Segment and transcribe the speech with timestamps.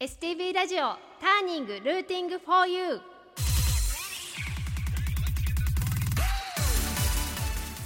[0.00, 3.00] STV ラジオターニングルーティング for you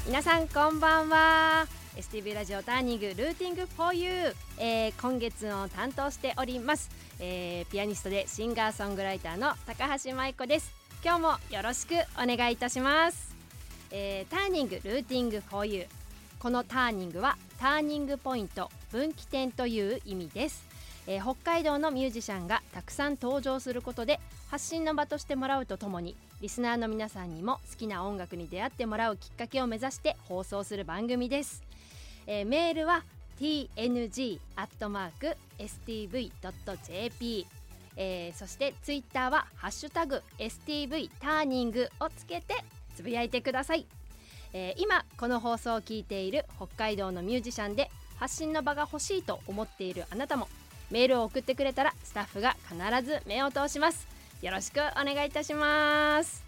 [0.06, 1.66] 皆さんこんばんは。
[1.96, 4.10] STV ラジオターニングルーティング for you、
[4.58, 10.70] えー、今月を担当しております、えー、ピアニストでシンガーソングライターの高橋舞子です。
[11.02, 13.34] 今日もよろしくお願いいたします、
[13.90, 15.86] えー、ターニングルーティング for you
[16.38, 20.71] このターニングはターニングポイント分岐点という意味です。
[21.12, 24.18] えー、北海道のミュージシャンがたくさん登場することで
[24.50, 31.62] 発信の場としてもらうとともにリスナーの皆さんにも好きな音楽に出会ってもらうきっかけを目指して放送する番組です、
[32.26, 33.04] えー、メールは
[33.38, 34.16] tng.stv.jp
[37.94, 42.64] えー、そしてツイッターは「ハッシュタグ #stv ターニング」をつけて
[42.96, 43.84] つぶやいてください、
[44.54, 50.48] えー、今この放送を聞いている北海道のミュージシャンで発信の場が欲しいと思っているあなたも
[50.92, 54.06] メールを送ってくれたらスタッフが必ず目を通します。
[54.42, 56.44] よろしくお願いいたします。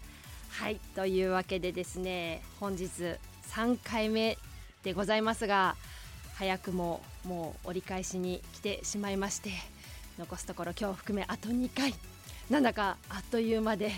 [0.51, 2.85] はいというわけでですね本日
[3.49, 4.37] 3回目
[4.83, 5.75] でございますが
[6.35, 9.49] 早くももう折り返しに来てしまいまして
[10.19, 11.95] 残すところ今日含めあと2回。
[12.51, 13.91] なんだかあっという間で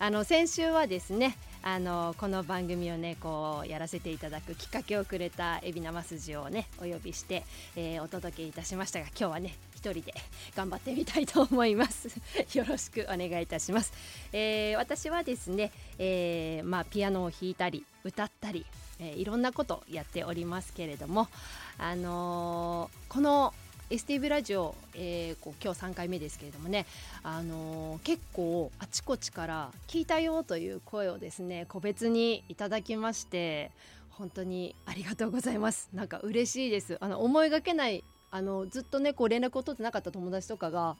[0.00, 7.44] あの先週はですねあのこの番組をねこうやらせていただくきっかけをくれた海老名筋をねお呼びして、
[7.76, 9.54] えー、お届けいたしましたが今日はね
[9.84, 10.14] 一人で
[10.56, 12.08] 頑張ってみたいと思います。
[12.56, 13.92] よろしくお願いいたします、
[14.32, 18.64] えー、私はですね、えー、まあ、ピアノを弾いたり歌ったり、
[18.98, 21.26] えいろんなことやっておりますけれども
[21.78, 23.52] あのこの
[23.90, 26.86] STV ラジオ、えー、こう今日3回目ですけれどもね、
[27.24, 33.72] あのー、結構あちこちから聞いたよという声をですね個別にいただきまして
[34.10, 35.88] 本当にありがとうございます。
[35.92, 36.98] なんか嬉しいです。
[37.00, 38.04] あの思いがけない
[38.34, 40.96] あのずっとねこう連絡を取ってなかった友達とかが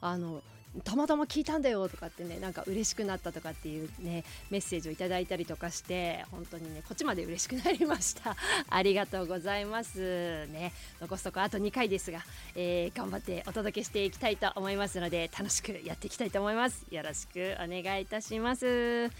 [0.00, 0.40] あの
[0.84, 8.36] たまたま聞いたんだよとかってねなんか嬉しくなったとかっていうねメッセージをいただいたりとかして本当にねこっちまで嬉しくなりました。
[8.70, 10.72] ありがとうございますね。
[11.00, 12.20] 残すとこあと2回ですが、
[12.54, 16.86] えー、頑張ってお届けしていきたいと思いますので楽しくやっていきたいと思います。
[16.90, 19.10] よろしくお願いいたします。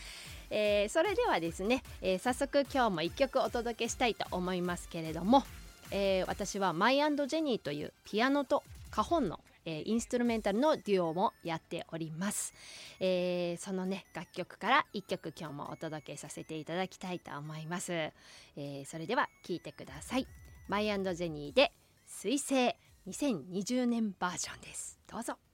[0.50, 5.42] えー、それではですね、えー、早速今日も1曲お届けしたいと思いますけれども、
[5.90, 12.54] えー、私はマイジェニーというピアノとカホンのえー、インストゥルメンタルのデュオもやっております、
[13.00, 20.26] えー、そのね楽曲から1曲今日もお届けさせていただきたいと思います、えー、それでは聴いてください。
[20.68, 21.72] マイジェニーで
[22.06, 22.74] 水星
[23.06, 24.98] 2020年バージョンです。
[25.10, 25.45] どうぞ。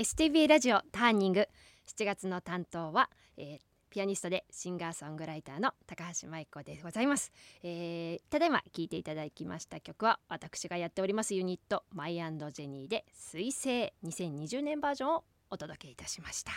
[0.00, 1.46] STV ラジオターニング。
[1.86, 3.60] 7月の担当は、えー、
[3.90, 7.30] ピアニストでシンガーソングライターの高橋舞子でございます、
[7.62, 16.52] えー、ただいま聴いていただきました曲は私がやっておりますユニットマイジェニーで水星2020年バージョンをお届けいたしました。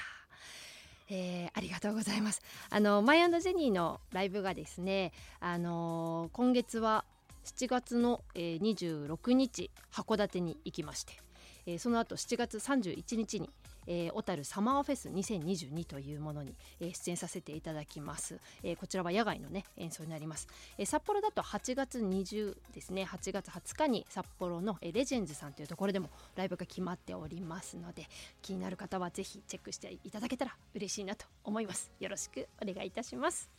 [1.09, 2.41] えー、ありがとうございます。
[2.69, 5.11] あのマイジェニーのライブがですね
[5.41, 7.03] あのー、今月は
[7.43, 11.17] 7月の、えー、26日函館に行きまして、
[11.65, 13.49] えー、その後7月31日に
[13.87, 23.03] えー、小樽サマーフェス2022というものに、えー、出演させていただきます、えー、こちらは野外のね演奏になります、えー、札幌だと8月20ですね。
[23.03, 28.07] 8月20日に札幌の、えー、レジェンズさんというところでもライブが決まっておりますので
[28.41, 31.91] 気になる方はぜひチェックしていただけたら嬉しいなと思います。
[31.99, 33.49] よろしくお願いいたします。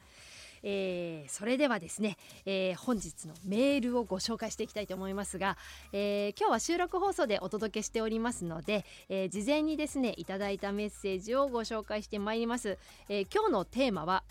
[0.66, 2.16] えー、それではですね、
[2.46, 5.58] えー、本日のメールをご紹介していきたいと思いますが、
[5.92, 12.78] えー、今日は収録放送でお届けしておりますので、え事前にですねいただいたメッセージをご紹介してまいります、
[13.10, 14.24] え今日のテーマは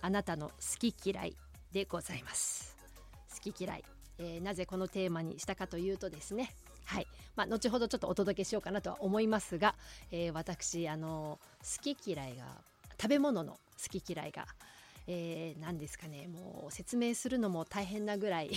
[0.00, 1.36] あなたの好き嫌い
[1.72, 2.76] でございます。
[3.34, 3.84] 好き嫌い、
[4.18, 6.54] えなぜこのテーマにしたかというとですね
[6.84, 7.06] はい。
[7.34, 9.74] まあ、後ほどちょっとお届けしようかなとは思いますが、
[10.12, 12.44] え私あの好き嫌いが
[13.00, 14.46] 食べ物の好き嫌いが
[15.06, 18.50] えー、何ですかねもう説明するのも大変なぐらい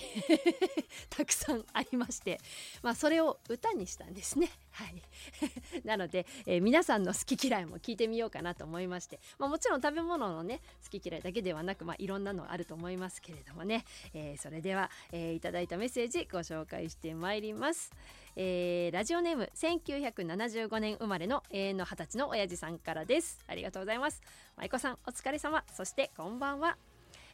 [1.10, 2.40] たくさんありまして、
[2.82, 4.50] まあ、それを歌にしたんですね。
[4.72, 5.02] はい、
[5.86, 17.92] なので、えー、皆さんの好き嫌いも聞いてみようかなと思いまして、まあ、もちろん食べ物のね好き嫌いだけではなく、まあ、いろんなのあると思いますけれどもね、えー、それでは、えー、いただいたメッセージご紹介してまいります。
[18.38, 23.39] えー、ラジオネーム1975年生まれの永遠の二十歳の親父さんからです。
[23.48, 24.22] ありがとうございます。
[24.58, 25.63] 舞子さんお疲れ様。
[25.74, 26.77] そしてこんばんは、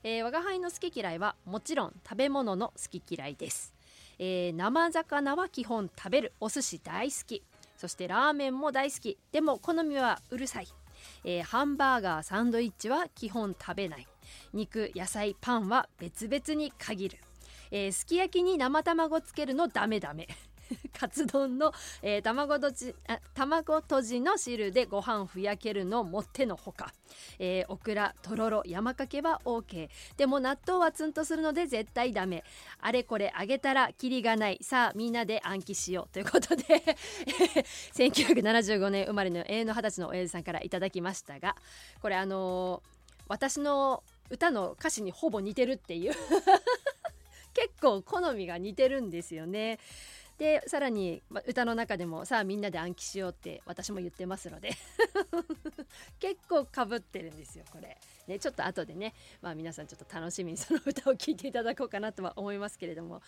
[0.04, 3.74] えー、我が輩の好き嫌いはもちろん食べ物の好き嫌いです、
[4.20, 7.44] えー、生魚は基本食べるお寿司大好き。
[7.78, 9.18] そしてラーメンも大好き。
[9.32, 10.68] でも好みはうるさい、
[11.24, 14.08] えー、ハンバーガーサンドイッチは基本食べない。
[14.54, 17.18] 肉野菜パンは別々に限る、
[17.72, 20.28] えー、すき焼きに生卵つけるのダメダメ。
[20.98, 26.94] カツ丼の、えー、卵とじあ卵とじの汁でご飯ふやけるのもってのほか、
[27.40, 32.44] えー、オクラとろろ山かけは OK でも納豆はツンとするので絶対ダメ。
[32.80, 34.60] あれこれあげたらキリがない。
[34.62, 36.14] さあみんなで暗記しよう。
[36.14, 36.64] ということで
[37.94, 41.56] 1975年生まれの永遠の二十歳の親父さんからいただきましたが
[42.02, 46.14] これあのー、私の歌の歌詞にほぼ似てるっていう。
[47.54, 49.80] 結構好みが似てるんですよね。
[50.42, 54.72] でさらに、ま、歌の中でもさあみんなで暗記しようって私も言ってますので。
[56.20, 57.96] 結構かぶってるんですよこれ、
[58.28, 63.22] ね、ちょっと後でね、まあ、皆さんちょっと楽しみにその歌を聴いていただこうかなとは思いますけれども。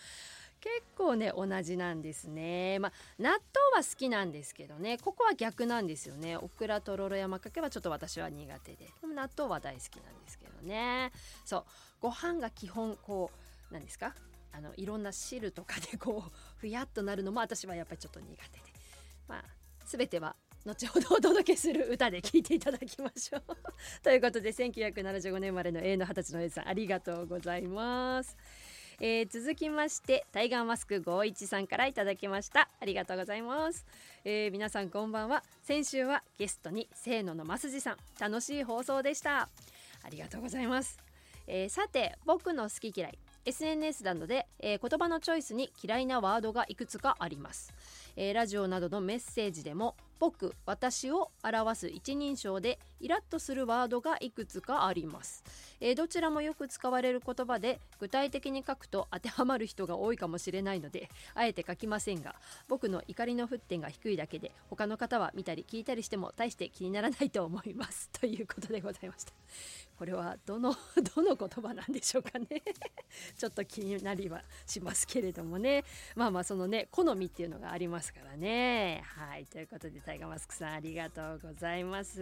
[0.60, 2.78] 結構ね同じなんですね。
[2.80, 3.40] まあ納豆
[3.76, 6.36] は好きなんですけどねここは逆なんですよね。
[6.36, 8.86] オクラとろろ山かけはちょっと私は苦手で。
[9.00, 11.12] でも納豆は大好きなんですけどね。
[11.44, 11.64] そう
[12.00, 13.30] ご飯が基本こ
[13.70, 14.16] う何ですか？
[14.56, 18.64] あのいろんな汁とかでこうふやっとなるのも私はやっぱりちょっと苦手で。
[19.28, 19.44] まあ
[19.86, 20.34] 全ては
[20.64, 23.42] 後ほどお届けする歌で聴いていただきましょう。
[24.02, 28.36] ということで1975年生まれの A の二十歳の A さんありがとうございます。
[29.00, 32.70] えー、続きましてタイガーマスク51さんからいただきました。
[32.80, 33.84] ありがとうございます、
[34.24, 35.42] えー、皆さんこんばんは。
[35.62, 37.96] 先週はゲストにせーののますじさん。
[38.20, 39.48] 楽しい放送でした。
[40.02, 40.98] ありがとうございます、
[41.46, 43.18] えー、さて僕の好き嫌い。
[43.46, 47.72] SNS などで、えー、言葉のチョイスに嫌いなワードがいくつかあります、
[48.16, 55.44] えー、ラジオなどのメッセージでも僕私を表す一人称でイラッとするワードがいくつかあります、
[55.80, 62.36] えー、どちらもよく使われる言葉で具体的に書くと当てはまる人が多いかもしれないのであえて書きませんが
[62.68, 68.08] 僕の怒りの沸点が低いだけで他の方は見たり聞いたりしても大して気にならないと思います。
[68.18, 69.32] ということでございました。
[69.96, 70.74] これはどの
[71.14, 72.46] どの言葉なんでしょうかね。
[73.36, 75.84] ちょっと気になりはしますけれどもね。
[76.14, 79.02] まあまあそのね好みっていうのがありますからね。
[79.16, 79.46] はい。
[79.46, 82.20] ということでタイガーマスクさんありがとうございます、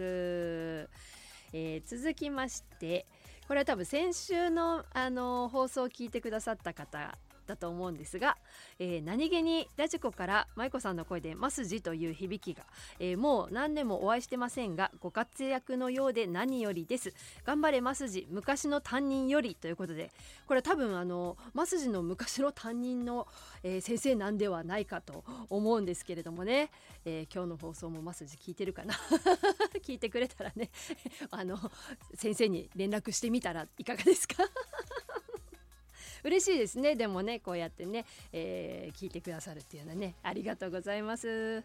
[1.51, 3.05] えー、続きまして
[3.47, 8.37] これは多分先週のあの放送を聞いてくださった方だと思うんですが、
[8.79, 12.65] えー、何気にラジコから舞子さんの声で「マスジ」という響きが、
[12.99, 17.13] えー、もう何年もお会いしてませんがご活躍のようで何よりです。
[17.45, 20.11] 頑張れマスジ昔の担任よりということで
[20.47, 23.27] これ多分あのマスジの昔の担任の、
[23.63, 26.69] えー、先生なんではないかと思うんですけれどもね、
[27.05, 28.93] え今日の放送もマスジ聞いてるかな？
[29.83, 30.69] 聞いてくれたらね
[31.31, 31.57] あの
[32.13, 34.43] 先生に連絡してみたらいかがですか？
[36.23, 36.95] 嬉しいですね。
[36.95, 41.63] でもねこうやってね、えー、聞いてくださるっていうのはねありがとうございます。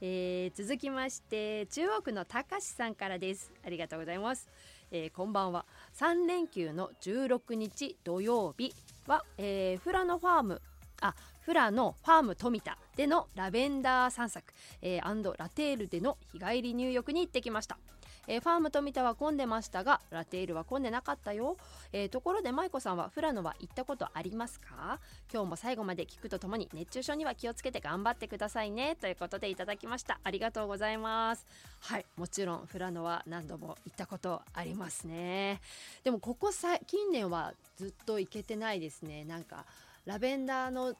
[0.00, 3.50] えー、続きまして中央区のたかしさんからです。
[3.64, 4.48] ありがとうございます、
[4.90, 5.64] えー、こんばんは。
[5.94, 8.74] 3連休の16日土曜日
[9.06, 10.62] は、えー、フラノファーム
[11.00, 17.78] あフラのファーム富田でのラベンダー散策、えー、ラテールでの日帰り入浴に行ってきました。
[18.26, 21.56] えー、ファーム富田は混んでましたがラテールは混んでなかったよ、
[21.92, 24.98] えー、ところで舞子さんは富良野は行ったことありますか？
[25.32, 28.96] 今日も最後まで聞くとともに熱中症には気をつけて頑張ってくださいね。
[29.00, 30.18] ということでいただきました。
[30.24, 31.46] ありがとうございます。
[31.80, 35.60] はいもちろん富良野は何度も行ったことありますね。
[36.02, 39.24] でもここさ近年はずっと行けてないですね。
[39.24, 39.64] なんか
[40.06, 40.94] ラベンダーの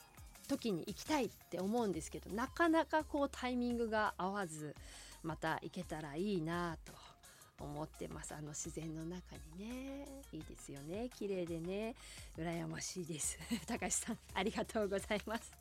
[0.49, 4.75] 時に行きたいって思うんですけどなかなかこうタイミングが合わず
[5.23, 6.93] また行けたらいいなと。
[7.61, 8.35] 思ってます。
[8.35, 10.07] あの自然の中にね。
[10.33, 11.09] いいですよね。
[11.17, 11.95] 綺麗でね。
[12.37, 13.39] 羨ましいです。
[13.67, 15.53] 高橋さんありがとうございます。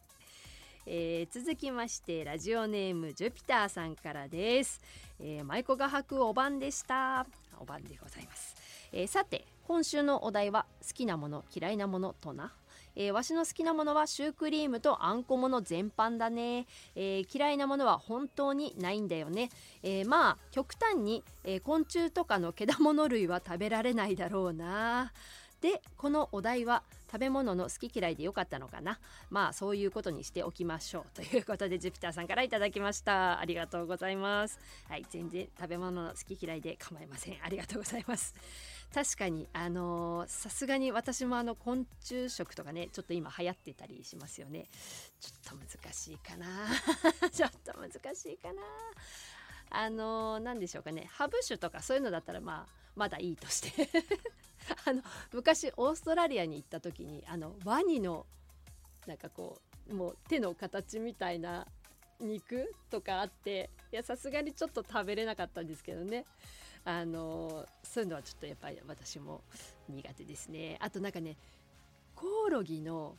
[0.85, 4.81] えー、続きましてラジオネームジュピターさんからです、
[5.17, 7.25] えー、舞妓が履くおばんでした。
[7.57, 8.55] おばんでございます、
[8.91, 12.53] えー、さて今週のお題は好きなもの嫌いなものとな？
[12.95, 19.49] えー、わしの好きなものはシュークリームとあんこもの全般だね、えー、嫌いなものは本当にないんだよね、
[19.81, 25.11] えー、まあ極端に、え昆虫とかの獣類は食べられないだろうな。
[25.61, 28.99] でこのお題は食べ物の好き嫌いでよかったのかな。
[29.29, 33.39] まあそういうことにしておきましょうということでジュピターさんからいただきました。
[33.39, 34.59] ありがとうございます。
[34.89, 37.37] はい全然食べ物の好き嫌いで構いません。
[37.41, 38.35] ありがとうございます。
[38.93, 44.65] 確かにあのさすがに私もあの昆虫食とかねちょっと今流行ってたりしますよね。
[45.19, 46.45] ちょっと難しいかな。
[47.31, 48.61] ちょっと難しいかな。
[49.71, 51.09] あの何でしょうかね。
[51.11, 53.89] ハブ酒とかそういうのだったらまあまだいいとして。
[54.85, 55.01] あの
[55.33, 58.27] 昔オーストラリアに行った時にあのワニの
[59.07, 59.59] なんかこ
[59.89, 61.67] うもう手の形みたいな
[62.19, 66.25] 肉とかあっていやさすがにちょっと食べれなかったんですけどね。
[66.85, 69.43] あのそういうのはちょっとやっぱり私も
[69.87, 70.77] 苦手ですね。
[70.81, 71.37] あとなんかね
[72.15, 73.15] コオロギの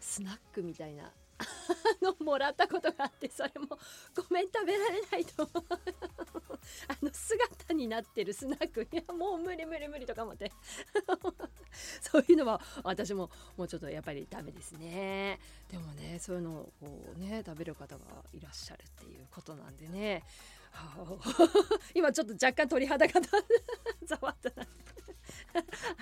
[0.00, 1.12] スナックみたいな
[2.02, 3.78] のもらったことがあってそれも
[4.14, 5.48] ごめん食べられないと
[6.88, 8.86] あの姿になってるスナック。
[8.92, 10.52] いやもう無理無理無理とか思って。
[12.02, 15.38] そういうのは私ももうちょっとやっぱりダメですね。
[15.68, 20.24] でもねそういうのをこうね食べる方がいらっしゃるっていうことなんでね、
[21.94, 23.20] 今ちょっと若干鳥肌が
[24.04, 24.66] ざわったな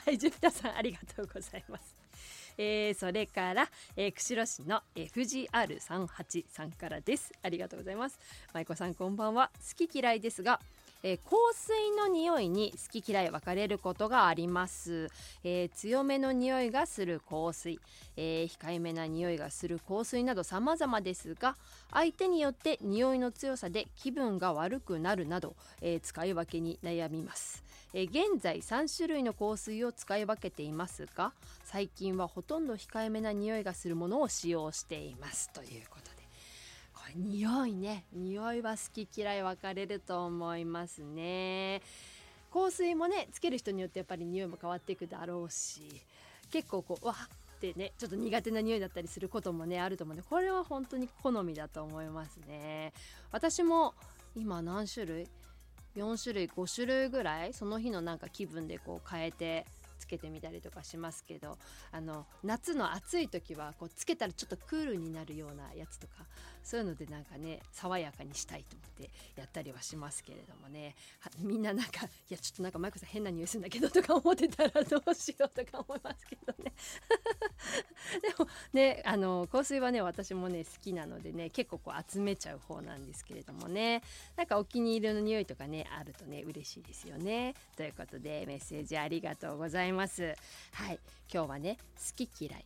[0.04, 1.96] はいジュピタさんありがとうございます。
[2.58, 7.32] えー、それから、えー、釧路市の FGR38 さんからです。
[7.42, 8.18] ありがとうございます。
[8.52, 9.50] 舞子さんこんばんは。
[9.56, 10.60] 好き嫌いですが
[11.02, 15.09] えー、香水の匂いに好き嫌い分かれることがあります、
[15.45, 17.81] えー、強めの匂いがする香水、
[18.17, 21.57] えー、控えめな匂いがする香水など様々ですが
[21.93, 27.64] 相手によって匂いの強さで気分が悪くなるなど、え使い分けに悩みます。
[27.95, 31.33] え現在3種類の香水を使い分けていますが
[31.64, 35.50] 最近はほとんど控えめな匂いがするものを使用しています。
[35.52, 36.07] ということ
[37.14, 38.04] 匂いね。
[38.12, 41.82] 匂いは好き嫌い分かれると思いますね。
[42.52, 45.82] 香水もねつける人によってやっぱり匂いも変わっていくだろうし
[46.50, 52.92] 結構こうわってねちょっと苦手な匂いだったりすることもねあると思うんでこれは本当に好みだと思いますね。
[53.32, 53.94] 私も
[54.34, 55.28] 今何種類
[55.96, 59.66] ？4種類5種類ぐらいその日のなんか気分でこう変えて
[59.98, 61.58] つけてみたりとかしますけど
[61.90, 66.24] あの夏の暑い時はこうつけたらちょっとクールになるようなやつとか
[66.68, 69.10] そういうのでなんかね爽やかにしたいと思って
[69.40, 70.94] やったりはしますけれどもね。
[71.38, 76.75] みんななんかいやちょっとなんかマイコさん変な匂いするんだけどとか思ってたらどうしようとか思いますけどね。
[78.20, 84.02] でもねあの香水はね私もね好きなのでね結構こう集めちゃう方なんですけれどもね。
[84.37, 87.54] なんかお気に入りの匂いとかねあるとね嬉しいですよね。
[87.76, 90.34] ということでメッセージありがとうございます。
[90.72, 91.00] はい。
[91.32, 92.64] 今日はね好き嫌い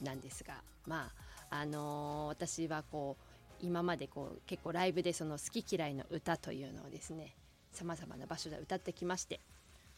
[0.00, 7.34] なんですがまああのー、私はこう今までこう結構ライブでその好き嫌いの歌というのをですね
[7.72, 9.40] さまざまな場所で歌ってきまして、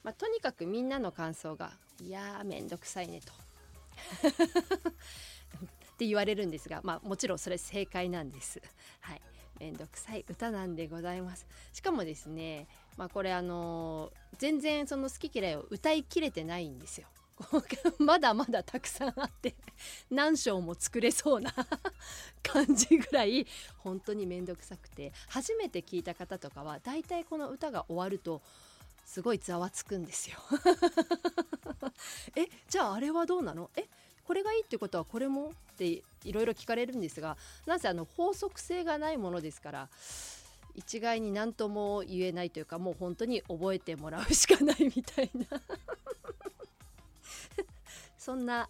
[0.03, 1.73] まあ、とにかくみんなの感想が
[2.03, 3.33] 「いやーめんどくさいね」と。
[5.97, 8.61] って言われるんですが、まあ、もちろんそれ正解なんです。
[9.01, 9.23] はい、
[9.59, 11.47] めんどくさい歌なんでございます。
[11.73, 17.09] しかもですね、まあ、これあのー、全然その好き嫌いを歌いきれてないんですよ。
[17.99, 19.55] まだまだたくさんあって
[20.11, 21.53] 何章も作れそうな
[22.43, 23.47] 感じぐらい
[23.79, 25.13] 本当に面倒くさくて。
[25.29, 28.41] 初めて聞いた方とかはだいたいこの歌が終わると
[29.05, 30.39] すごいざわつくんですよ。
[32.35, 33.71] えじゃああれはどうなの？
[33.77, 33.87] え
[34.25, 35.51] これがいいってことはこれも？
[35.51, 39.89] っていろいろ聞かれるんですがなぜあの法則性がないものですから
[40.75, 45.61] 一概に何とも言えないというかもう本当に覚えてもらうしかないみたいな。
[48.27, 48.69] そんな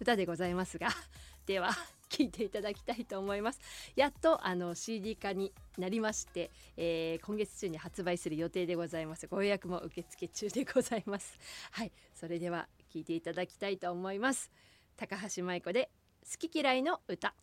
[0.00, 0.88] 歌でございますが
[1.46, 1.70] では
[2.10, 3.60] 聴いていただきたいと思います。
[3.96, 9.26] やっとあの CD 化になりまして、えー、今月中に発売する予定でございます。
[9.26, 11.38] ご予約も受付中でございます。
[11.72, 14.50] はいそれでは聴いていただきたいと思います。
[14.98, 15.90] 高橋舞子で
[16.30, 17.34] 好き嫌いの歌。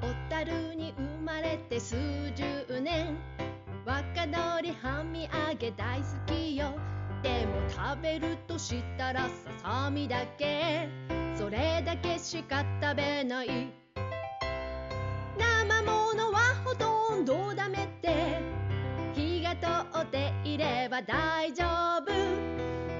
[0.00, 1.96] 小樽に生まれて数
[2.36, 3.16] 十年
[3.84, 6.74] 若鶏はみ揚げ大好きよ。
[7.22, 9.30] でも食べるとしたらさ
[9.62, 10.88] さみだけ。
[11.36, 13.72] それだけしか食べない。
[15.38, 18.40] 生ものはほとんどダメって。
[19.14, 21.64] 火が通っていれば大丈
[21.98, 22.12] 夫。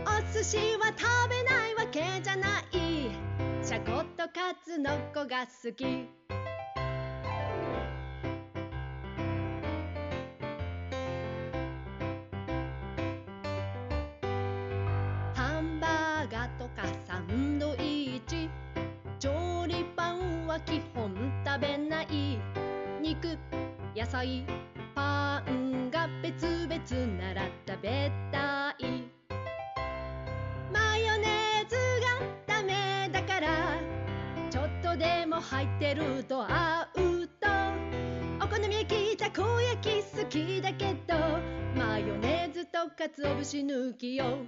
[0.05, 3.11] お寿司は食べないわけじゃない。
[3.63, 6.20] シャコとカツの子が好き。
[17.31, 18.49] ンドイッチ。
[19.19, 21.15] 調理パンは基本
[21.45, 22.39] 食べない。
[23.01, 23.39] 肉
[23.97, 24.45] 野菜
[24.95, 29.05] パンが別々なら食べたい。
[30.73, 31.77] マヨネーズ
[32.47, 33.77] がダメだから。
[34.51, 37.49] ちょっとでも入ってると合うと。
[38.45, 41.15] お好み焼きたこ焼き好きだけど。
[41.77, 44.39] マヨネーズと鰹節抜きよ。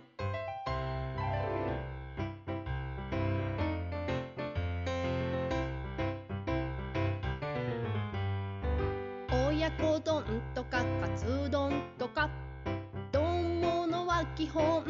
[9.83, 12.31] 親子丼とかカツ丼とか。
[13.11, 14.85] 丼物は基本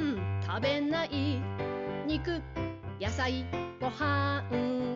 [0.46, 1.40] 食べない
[2.06, 2.42] 肉
[3.00, 3.44] 野菜
[3.80, 4.42] ご飯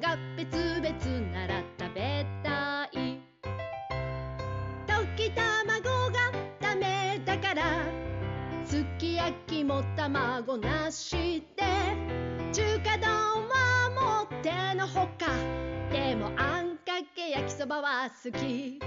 [0.01, 3.19] が別々なら食べたい。
[4.87, 6.31] 溶き卵が
[6.61, 7.65] ダメだから。
[8.67, 11.65] すき焼きも卵なしで。
[12.53, 13.09] 中華丼
[13.49, 15.27] はもってのほか。
[15.91, 18.79] でもあんかけ焼きそばは好き。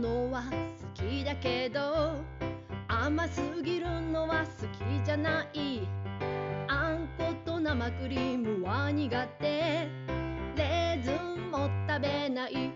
[0.00, 0.48] のは好
[0.94, 2.14] きだけど
[2.88, 5.86] 甘すぎるのは好きじゃない。
[6.68, 9.88] あんこと生クリームは苦手。
[10.56, 12.72] レーズンも食べない。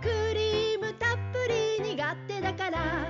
[0.00, 1.38] クリームたっぷ
[1.82, 3.08] り苦手だから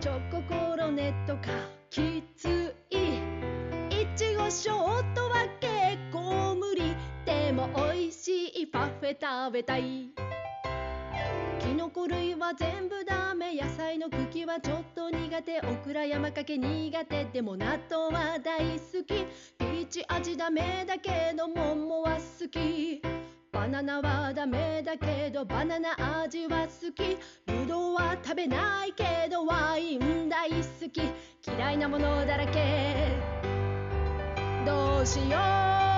[0.00, 1.48] チョココロネとか
[1.90, 3.18] きつい。
[3.90, 6.96] いちごショートは結構無理。
[7.24, 10.10] でも美味しいパフェ食べたい。
[11.68, 13.54] キノコ類は全部ダメ。
[13.54, 15.60] 野菜の茎はちょっと苦手。
[15.60, 17.24] オクラ山かけ苦手。
[17.26, 19.26] でも納豆は大好き。
[19.58, 23.02] ピーチ味ダメだけど桃は好き。
[23.52, 27.18] バナナはダメだけどバナナ味は好き。
[27.44, 31.02] ぶどうは食べないけどワイン大好き。
[31.46, 33.14] 嫌いなものだらけ。
[34.64, 35.97] どうしよう。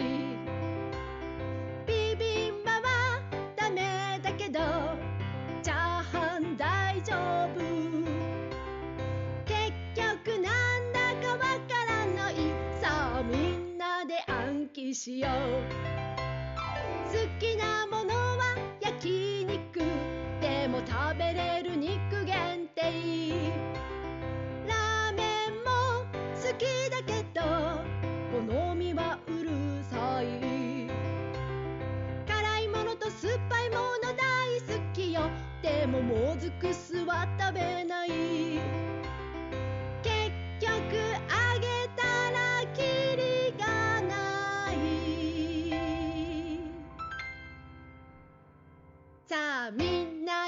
[0.00, 0.61] 好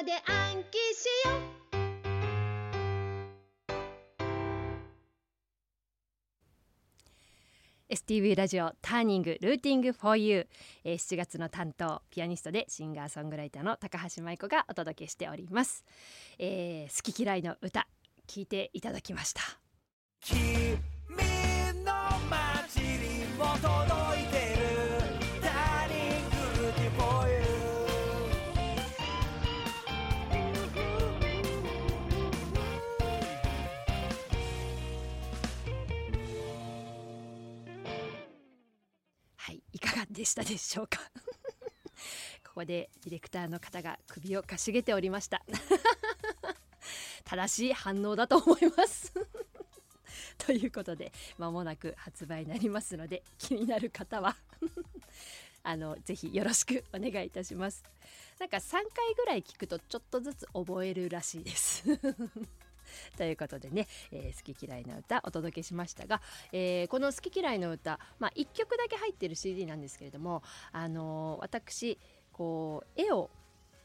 [0.05, 1.65] で暗記しよう。
[7.89, 10.47] STV ラジオターニングルーティングフォーユー、
[10.85, 15.85] えー、7月の担当ピアニストでシンガーソングライターの高橋舞子がお届けしております、
[16.39, 17.87] えー、好き嫌いの歌
[18.27, 19.43] 聞いていただきました。
[20.21, 20.41] 君
[23.39, 23.94] もう届いて
[40.15, 40.99] でしたでしょうか？
[42.47, 45.43] ここでディレクターの方が首をかしげておりました。
[47.25, 49.13] 正しい反応だと思います。
[50.39, 54.37] ということで間もなく発売になりますので気になる方は
[55.63, 57.83] あのぜひよろしくお願いいたします。
[58.39, 58.83] なんか3回
[59.17, 61.85] ぐらい聞くとちょっとずつ覚えるらしいです。
[63.17, 66.21] ということでね、えー好き嫌いな歌お届けしましたが、
[66.53, 71.99] えーこの好き嫌いの歌、まあ、1曲だけ入ってる CD なんですけれども、あのー私
[72.33, 73.31] こう絵を、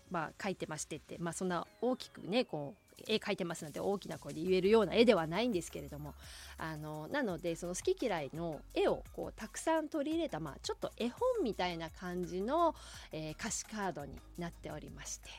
[0.09, 6.15] まあ、描いてましてって、まあ、そんな大きくねこう絵描いてますので大きな声で言えるような絵ではないんですけれども
[6.57, 12.75] あのなのでその好き嫌いの絵をこうたくさん取り入れた、まあ、ちょっと絵本みたいな感じの、
[13.11, 15.29] えー歌詞カードになっておりまして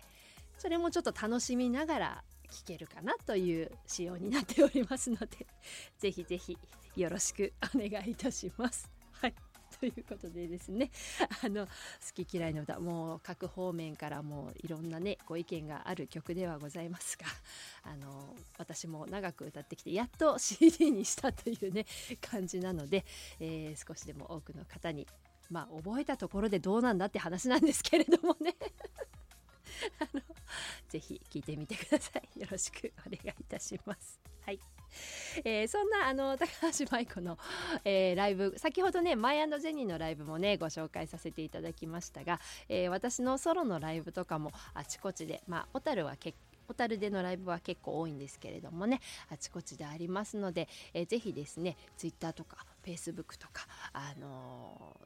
[0.56, 5.46] それもちょっと楽しみながら聴けるかなという仕様になっておりますので
[5.98, 6.56] ぜひぜひ
[6.96, 8.90] よろしくお願いいたします。
[9.12, 9.34] はい
[9.78, 10.90] ということでですね
[11.44, 17.26] あの好き嫌いの歌もう各方面からもういろんなねご意見がある曲ではございますが
[17.84, 21.86] あの私も長く歌ってきてやっと CD にしたというね
[22.20, 23.04] 感じなので、
[23.38, 25.06] えー少しでも多くの方に
[25.50, 28.56] まあ覚えたところでどうなんだって話なんですけれどもね
[30.00, 30.22] あの
[30.88, 32.40] ぜひ聞いてみてください。
[32.40, 34.20] よろしくお願いいたします。
[34.42, 34.60] はい。
[35.44, 37.38] えーそんなあの 高橋舞子の、
[37.84, 46.36] えーライブ先ほどねマイジェニーのライブもねご紹介させていただきましたが、えー私のソロのライブとかもあちこちでまあ小樽は結
[46.66, 55.00] 小樽でのライブは結構多いんですけれどもねあちこちでありますので、えーぜひですねツイッターとかフェイスブックとかあの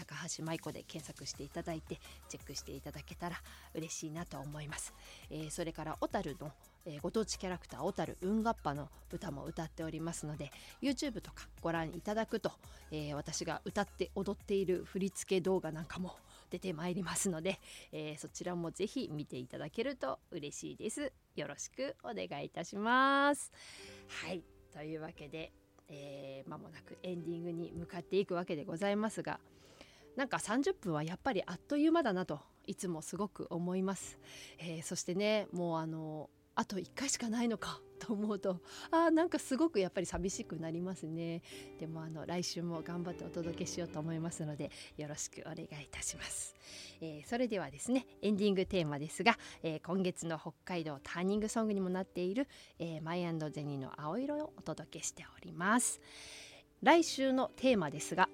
[0.00, 3.36] 高橋舞子で検索していただいてチェックしていただけたら
[3.74, 4.94] 嬉しいなと思います、
[5.30, 6.52] えーそれから小樽の、
[6.86, 10.50] えーご当地キャラクター小樽運河っぱの歌も歌っておりますので
[10.82, 12.52] YouTube とかご覧いただくと、
[12.90, 16.16] えー私が歌って踊っている振り付け動画なんかも
[16.50, 17.60] 出てまいりますので、
[17.92, 21.12] えそちらもぜひ見ていただけると嬉しいです。
[21.36, 23.52] よろしくお願いいたします。
[24.08, 25.52] はいというわけで
[25.88, 29.38] えー間もなくエンディングに向かっていくわけでございますが
[30.16, 34.18] なんか30分はやっぱりあっという間だなといつもすごく思います、
[34.58, 41.42] えーそしてねもうあのあと1回しかないのかと思うとあなんかすごくやっぱり寂しくなりますね。
[41.78, 46.54] でもあの来週も頑張ってお届けしようと思いますのでよろしくお願いいたします、
[47.00, 56.00] えーそれではですねエンディングテーマですが、えー今月の北海道ターニングソングにもなっている、えーマイゼニーの青色をお届けしております。
[56.82, 58.28] 来週のテーマですが、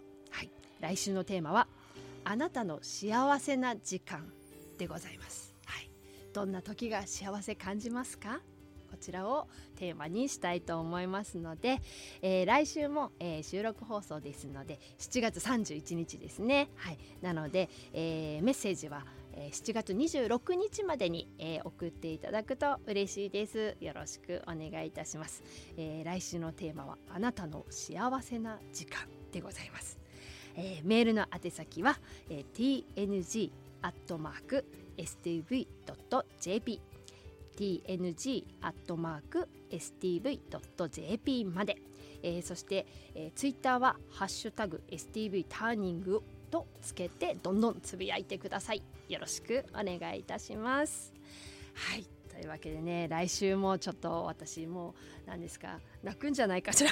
[0.86, 1.66] 来週のテーマは
[2.22, 4.30] あなたの幸せな時間
[4.78, 5.90] でございます、はい、
[6.32, 8.38] どんな時が幸せ感じますか？
[8.88, 11.80] こちらをテーマにしたいと思いますので、
[12.22, 23.76] えー来週も、えー収録放送ですので7月31日ですね、はい、なので、えーメッセージは、えー7月26日までに、えー送っていただくと嬉しいです。
[23.80, 25.42] よろしくお願いいたします、
[25.76, 29.00] えー来週のテーマはあなたの幸せな時間
[29.32, 29.98] でございます、
[30.56, 31.98] えーメールの宛先は、
[32.30, 33.50] えー tng
[33.82, 34.64] アットマーク
[34.96, 36.80] stv.jp
[37.56, 41.76] tng アットマーク stv.jp まで、
[42.22, 48.82] えーそして、えー、ツイッターは「ハッシュタグ #stv ターニング」とつけてどんどんつぶやいてください。
[49.08, 51.12] よろしくお願いいたします。
[51.74, 52.06] はい。
[52.30, 54.94] というわけでね来週もちょっと私もう
[55.28, 56.90] 何ですか泣くんじゃないかしら。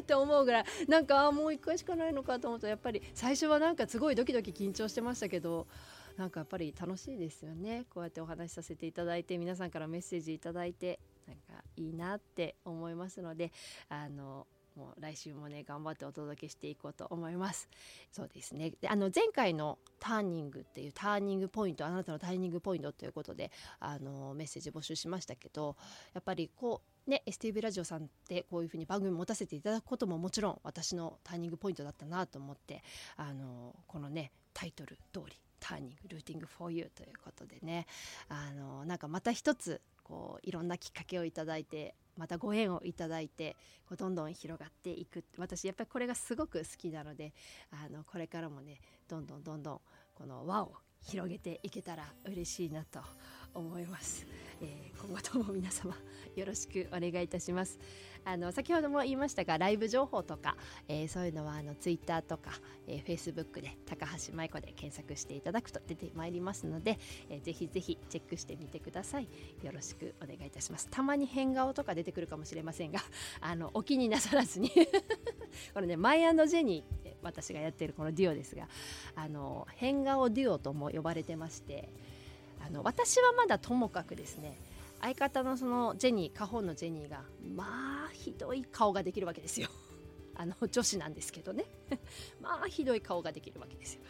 [0.00, 0.64] って思うぐらい。
[0.88, 5.66] なんかあもう1回しかないのかと思うとやっぱり最初はなんかすごいドキドキ緊張してましたけど
[6.16, 7.86] なんかやっぱり楽しいですよね。
[7.90, 13.52] こうやってお話しさせていただいて皆さんからメッセージいただいてなんかいいなって思いますので
[13.88, 17.68] あのもう来週もね頑張ってお届けしていこうと思います。
[18.12, 18.70] そうですね。
[18.80, 25.76] であの前回のターニングっていうターニングポイントあなたのターニングポイントということであのメッセージ募集しましたけど
[26.14, 32.82] やっぱりこね STV ラジオさんってこういうふうに番組持たせていただくことももちろん私のターニングポイントだったなと思って
[33.16, 37.86] あのこのねタイトル通りターニングルーティング for you ということでね
[38.28, 45.24] あのなんかまた一つこういろんなきっかけをいただいてまたご縁をいただいてこうどんどん広がっていく。
[45.38, 47.32] 私やっぱりこれがすごく好きなので
[47.70, 49.80] あのこれからもねどんどんどんどん
[50.14, 53.00] この輪を広げていけたら嬉しいなと
[53.54, 54.26] 思います、
[54.60, 55.96] えー今後とも皆様
[56.36, 57.78] よろしくお願いいたします。
[58.22, 60.56] あの先ほども言いましたがライブ情報とか、
[60.88, 62.52] えーそういうのはあのツイッターとか、
[62.86, 66.98] えー、フェイスブックで高橋舞子で検索していただくと出てまいりますので、
[67.30, 69.28] えーぜひぜひチェックしてみてください。
[69.62, 70.88] よろしくお願いいたします。
[70.90, 73.00] たまに変顔とか出てくるかもしれませんが
[73.40, 74.70] あのお気になさらずに。
[75.74, 78.68] これねマイジェニーって私がやってるこのデュオですが
[79.14, 81.88] あの変顔デュオとも呼ばれてまして
[82.70, 84.56] あの私はまだともかくですね
[85.00, 87.22] 相方のそのジェニーカホンのジェニーが
[87.54, 89.68] まあひどい顔ができるわけですよ。
[90.36, 91.64] あの女子なんですけどね。
[92.40, 94.02] まあひどい顔ができるわけですよ。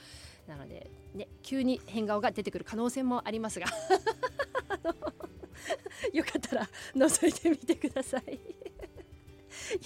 [0.46, 3.66] なのでね急に変顔が出てくる可能性もありますが。
[6.12, 8.38] よかったら覗いてみてください。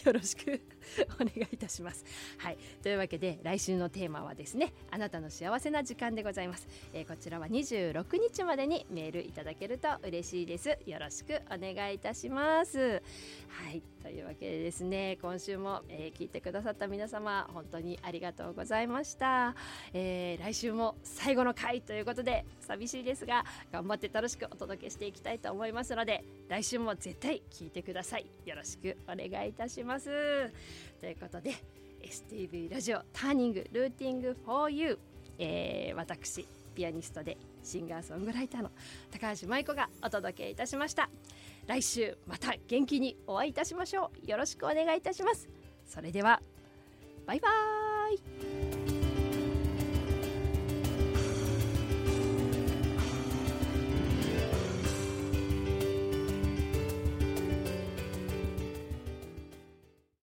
[0.05, 0.61] よろしく。
[1.21, 2.05] お願いいたします。
[2.39, 10.79] はい、というわけで来週のテーマはですねあなたの幸せな時間でございます、えーこちらは26日までにメールいただけると嬉しいです。
[10.87, 13.03] よろしくお願いいたします。
[13.49, 13.83] はい。
[14.03, 19.55] というわけでですね今週も、えー聞いてくださった皆様本当にありがとうございました、
[19.93, 28.27] えー来週も最後の回ということで寂しいですが頑張って楽しくお届けしていきたいと思いますので来週も絶対聞いてください。
[28.45, 30.11] よろしくお願いいたします。
[31.01, 31.55] ということで
[32.03, 34.99] STV ラジオターニングルーティング for you、
[35.39, 38.71] えー私ピアニストでシンガーソングライターの
[39.13, 41.09] 高橋舞子がお届けいたしました。
[41.67, 44.31] 来週また元気にお会いいたしましょう。
[44.31, 45.49] よろしくお願いいたします。
[45.87, 46.43] それでは
[47.27, 48.64] バイバーイ。